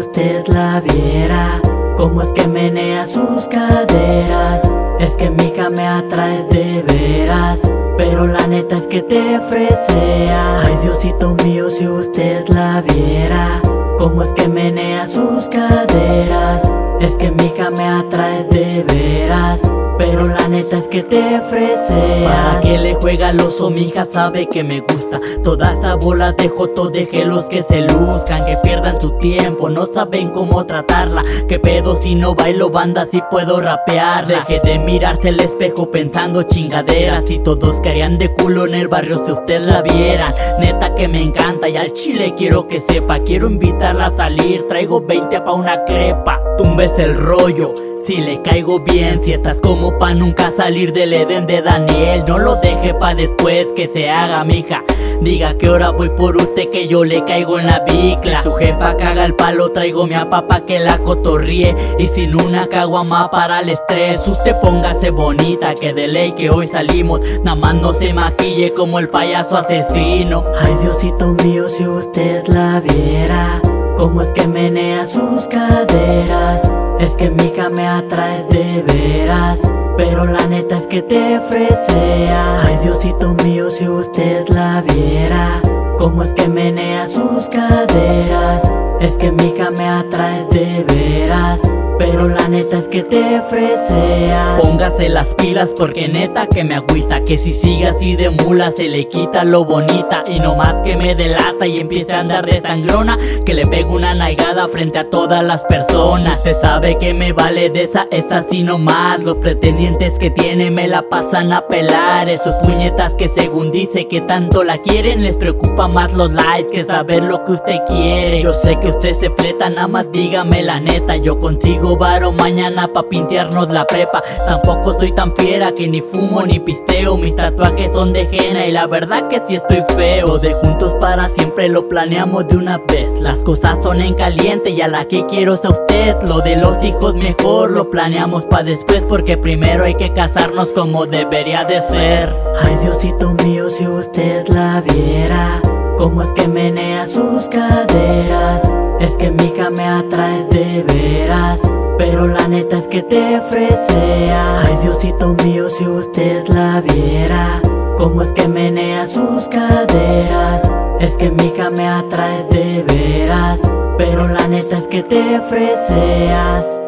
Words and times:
usted 0.00 0.46
la 0.48 0.80
viera 0.80 1.60
Cómo 1.96 2.22
es 2.22 2.30
que 2.30 2.46
menea 2.48 3.06
sus 3.06 3.46
caderas 3.48 4.62
Es 4.98 5.12
que 5.14 5.30
mi 5.30 5.44
hija 5.44 5.70
me 5.70 5.86
atrae 5.86 6.44
de 6.44 6.82
veras 6.82 7.58
Pero 7.96 8.26
la 8.26 8.46
neta 8.46 8.76
es 8.76 8.82
que 8.82 9.02
te 9.02 9.40
fresea. 9.40 10.62
Ay 10.62 10.76
Diosito 10.82 11.34
mío 11.44 11.70
si 11.70 11.86
usted 11.86 12.48
la 12.48 12.82
viera 12.82 13.60
Cómo 13.98 14.22
es 14.22 14.32
que 14.32 14.48
menea 14.48 15.06
sus 15.06 15.48
caderas 15.48 16.62
Es 17.00 17.14
que 17.14 17.30
mi 17.30 17.46
hija 17.46 17.70
me 17.70 17.86
atrae 17.86 18.44
de 18.44 18.84
veras 18.84 19.60
pero 20.00 20.26
la 20.26 20.39
neta 20.50 20.76
es 20.76 20.84
que 20.84 21.02
te 21.02 21.38
ofrece. 21.38 22.24
Para 22.24 22.60
que 22.60 22.78
le 22.78 22.94
juega 22.94 23.28
al 23.28 23.40
oso, 23.40 23.70
mi 23.70 23.82
hija 23.82 24.06
sabe 24.10 24.46
que 24.46 24.62
me 24.62 24.80
gusta. 24.80 25.20
Toda 25.44 25.72
esa 25.72 25.94
bola 25.94 26.32
de 26.32 26.48
joto, 26.48 26.90
los 27.24 27.44
que 27.46 27.62
se 27.62 27.82
luzcan 27.82 28.44
Que 28.44 28.56
pierdan 28.62 29.00
su 29.00 29.18
tiempo, 29.18 29.68
no 29.68 29.86
saben 29.86 30.30
cómo 30.30 30.64
tratarla. 30.66 31.24
Que 31.48 31.58
pedo 31.58 31.96
si 31.96 32.14
no 32.14 32.34
bailo 32.34 32.70
banda, 32.70 33.06
si 33.10 33.20
puedo 33.30 33.60
rapear 33.60 34.26
Deje 34.26 34.60
de 34.60 34.78
mirarse 34.78 35.28
el 35.28 35.40
espejo 35.40 35.90
pensando 35.90 36.42
chingaderas. 36.42 37.30
Y 37.30 37.38
todos 37.38 37.80
caerían 37.80 38.18
de 38.18 38.32
culo 38.34 38.66
en 38.66 38.74
el 38.74 38.88
barrio 38.88 39.22
si 39.24 39.32
usted 39.32 39.60
la 39.62 39.82
viera 39.82 40.26
Neta 40.58 40.94
que 40.94 41.08
me 41.08 41.22
encanta 41.22 41.68
y 41.68 41.76
al 41.76 41.92
chile 41.92 42.34
quiero 42.36 42.66
que 42.66 42.80
sepa. 42.80 43.20
Quiero 43.20 43.48
invitarla 43.48 44.06
a 44.06 44.16
salir, 44.16 44.66
traigo 44.68 45.00
20 45.00 45.40
pa' 45.40 45.52
una 45.52 45.84
crepa. 45.84 46.40
Tumbes 46.58 46.92
el 46.98 47.16
rollo 47.16 47.74
si 48.04 48.16
le 48.16 48.40
caigo 48.42 48.80
bien, 48.80 49.22
si 49.22 49.32
estás 49.32 49.56
como 49.60 49.98
pa' 49.98 50.14
nunca 50.14 50.52
salir 50.56 50.92
del 50.92 51.12
Edén 51.12 51.46
de 51.46 51.62
Daniel 51.62 52.24
No 52.26 52.38
lo 52.38 52.56
deje 52.56 52.94
pa' 52.94 53.14
después 53.14 53.66
que 53.76 53.88
se 53.88 54.08
haga 54.08 54.44
mija. 54.44 54.82
Diga 55.20 55.54
que 55.54 55.66
ahora 55.66 55.90
voy 55.90 56.08
por 56.10 56.36
usted 56.36 56.70
que 56.70 56.88
yo 56.88 57.04
le 57.04 57.24
caigo 57.24 57.58
en 57.58 57.66
la 57.66 57.80
bicla. 57.80 58.42
Su 58.42 58.52
jefa 58.52 58.96
caga 58.96 59.24
el 59.24 59.34
palo, 59.34 59.70
traigo 59.70 60.06
mi 60.06 60.14
papá 60.14 60.64
que 60.64 60.78
la 60.78 60.98
cotorríe. 60.98 61.76
Y 61.98 62.06
sin 62.08 62.34
una 62.34 62.66
caguama 62.68 63.30
para 63.30 63.60
el 63.60 63.68
estrés 63.68 64.26
Usted 64.26 64.56
póngase 64.60 65.10
bonita 65.10 65.74
que 65.74 65.92
de 65.92 66.08
ley 66.08 66.32
que 66.32 66.50
hoy 66.50 66.68
salimos. 66.68 67.20
Nada 67.42 67.56
más 67.56 67.74
no 67.74 67.92
se 67.92 68.14
maquille 68.14 68.72
como 68.72 68.98
el 68.98 69.08
payaso 69.08 69.58
asesino. 69.58 70.44
Ay 70.60 70.74
Diosito 70.82 71.34
mío 71.44 71.68
si 71.68 71.86
usted 71.86 72.46
la 72.48 72.80
viera 72.80 73.60
Cómo 73.96 74.22
es 74.22 74.30
que 74.30 74.46
menea 74.46 75.06
sus 75.06 75.46
caderas 75.48 76.79
es 77.00 77.12
que 77.14 77.30
mi 77.30 77.44
hija 77.44 77.68
me 77.70 77.86
atrae 77.86 78.44
de 78.44 78.82
veras 78.82 79.58
Pero 79.96 80.24
la 80.26 80.46
neta 80.46 80.76
es 80.76 80.82
que 80.82 81.02
te 81.02 81.40
fresea. 81.40 82.62
Ay 82.62 82.78
Diosito 82.82 83.34
mío 83.44 83.70
si 83.70 83.88
usted 83.88 84.48
la 84.48 84.82
viera 84.82 85.60
Cómo 85.98 86.22
es 86.22 86.32
que 86.32 86.48
menea 86.48 87.08
sus 87.08 87.48
caderas 87.48 88.69
Es 89.00 89.14
que 89.14 89.32
mi 89.32 89.44
hija 89.44 89.70
me 89.70 89.86
atrae 89.86 90.44
de 90.46 90.84
veras 90.84 91.60
pero 92.00 92.28
la 92.28 92.48
neta 92.48 92.76
es 92.76 92.88
que 92.88 93.02
te 93.02 93.42
fresea 93.42 94.58
Póngase 94.60 95.10
las 95.10 95.28
pilas 95.34 95.70
porque 95.76 96.08
neta 96.08 96.46
que 96.46 96.64
me 96.64 96.74
agüita 96.74 97.22
Que 97.24 97.36
si 97.36 97.52
sigue 97.52 97.86
así 97.86 98.16
de 98.16 98.30
mula 98.30 98.72
se 98.72 98.88
le 98.88 99.06
quita 99.06 99.44
lo 99.44 99.66
bonita. 99.66 100.24
Y 100.26 100.40
no 100.40 100.54
más 100.54 100.76
que 100.82 100.96
me 100.96 101.14
delata 101.14 101.66
y 101.66 101.78
empiece 101.78 102.12
a 102.12 102.20
andar 102.20 102.46
de 102.46 102.62
sangrona 102.62 103.18
Que 103.44 103.52
le 103.52 103.66
pego 103.66 103.94
una 103.94 104.14
naigada 104.14 104.66
frente 104.68 104.98
a 104.98 105.10
todas 105.10 105.44
las 105.44 105.62
personas. 105.64 106.42
Se 106.42 106.54
sabe 106.54 106.96
que 106.96 107.12
me 107.12 107.34
vale 107.34 107.68
de 107.68 107.84
esa, 107.84 108.06
es 108.10 108.32
así 108.32 108.62
nomás 108.62 109.22
Los 109.22 109.36
pretendientes 109.36 110.18
que 110.18 110.30
tiene 110.30 110.70
me 110.70 110.88
la 110.88 111.02
pasan 111.02 111.52
a 111.52 111.66
pelar. 111.66 112.30
Esos 112.30 112.54
puñetas 112.64 113.12
que 113.12 113.28
según 113.28 113.70
dice 113.72 114.08
que 114.08 114.22
tanto 114.22 114.64
la 114.64 114.78
quieren 114.78 115.22
Les 115.22 115.36
preocupa 115.36 115.86
más 115.86 116.14
los 116.14 116.32
likes 116.32 116.70
que 116.70 116.84
saber 116.84 117.22
lo 117.22 117.44
que 117.44 117.52
usted 117.52 117.76
quiere. 117.88 118.40
Yo 118.40 118.54
sé 118.54 118.80
que 118.80 118.88
usted 118.90 119.18
se 119.18 119.30
fleta, 119.30 119.68
nada 119.70 119.88
más 119.88 120.10
dígame 120.12 120.62
la 120.62 120.80
neta. 120.80 121.16
Yo 121.16 121.40
consigo 121.40 121.96
varo 121.96 122.32
mañana 122.32 122.88
pa' 122.88 123.08
pintearnos 123.08 123.70
la 123.70 123.86
prepa. 123.86 124.22
Tampoco 124.46 124.92
soy 124.92 125.12
tan 125.12 125.34
fiera 125.34 125.72
que 125.72 125.88
ni 125.88 126.00
fumo 126.00 126.42
ni 126.42 126.58
pisteo. 126.58 127.16
Mis 127.16 127.34
tatuajes 127.34 127.92
son 127.92 128.12
de 128.12 128.28
henna 128.30 128.66
y 128.66 128.72
la 128.72 128.86
verdad 128.86 129.28
que 129.28 129.40
si 129.46 129.56
estoy 129.56 129.82
feo. 129.96 130.38
De 130.38 130.54
juntos 130.54 130.94
para 131.00 131.28
siempre 131.30 131.68
lo 131.68 131.88
planeamos 131.88 132.46
de 132.48 132.56
una 132.56 132.78
vez. 132.78 133.08
Las 133.20 133.38
cosas 133.38 133.82
son 133.82 134.00
en 134.02 134.14
caliente 134.14 134.70
y 134.70 134.80
a 134.80 134.88
la 134.88 135.06
que 135.06 135.26
quiero 135.26 135.54
es 135.54 135.64
a 135.64 135.70
usted. 135.70 136.16
Lo 136.26 136.40
de 136.40 136.56
los 136.56 136.82
hijos 136.84 137.14
mejor 137.14 137.70
lo 137.70 137.90
planeamos 137.90 138.44
pa' 138.44 138.62
después 138.62 139.02
Porque 139.08 139.36
primero 139.36 139.84
hay 139.84 139.94
que 139.94 140.12
casarnos 140.12 140.72
como 140.72 141.06
debería 141.06 141.64
de 141.64 141.80
ser. 141.80 142.34
Ay 142.62 142.76
Diosito 142.82 143.34
mío 143.44 143.70
si 143.70 143.86
usted 143.86 144.46
la 144.48 144.80
viera 144.80 145.60
Cómo 145.96 146.22
es 146.22 146.30
que 146.32 146.48
menea 146.48 147.06
sus 147.06 147.48
caderas 147.48 148.79
Es 149.00 149.14
que 149.16 149.30
mi 149.30 149.44
hija 149.44 149.70
me 149.70 149.84
atrae 149.84 150.44
de 150.44 150.84
veras 150.84 151.60
pero 152.00 152.26
la 152.26 152.48
neta 152.48 152.76
es 152.76 152.88
que 152.88 153.02
te 153.02 153.40
fresea. 153.42 154.62
Ay 154.62 154.78
Diosito 154.82 155.34
mío 155.44 155.68
si 155.68 155.86
usted 155.86 156.48
la 156.48 156.80
viera 156.80 157.60
Cómo 157.98 158.22
es 158.22 158.32
que 158.32 158.48
menea 158.48 159.06
sus 159.06 159.46
caderas 159.48 160.62
Es 160.98 161.12
que 161.18 161.30
mi 161.30 161.44
hija 161.44 161.68
me 161.68 161.86
atrae 161.86 162.44
de 162.44 162.82
veras 162.84 163.60
Pero 163.98 164.26
la 164.26 164.48
neta 164.48 164.76
es 164.76 164.84
que 164.84 165.02
te 165.02 165.40
freseas 165.42 166.79